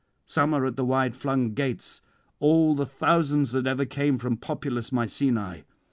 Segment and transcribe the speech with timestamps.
[0.25, 2.01] Some are at the wide flung gates,
[2.39, 5.63] all the thousands that ever came from populous Mycenae.